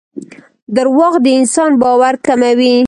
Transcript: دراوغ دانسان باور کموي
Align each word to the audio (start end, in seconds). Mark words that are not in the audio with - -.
دراوغ 0.75 1.13
دانسان 1.27 1.71
باور 1.81 2.13
کموي 2.25 2.73